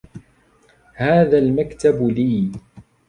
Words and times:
هذا 0.95 1.37
المكتب 1.37 2.01
لي. 2.03 2.51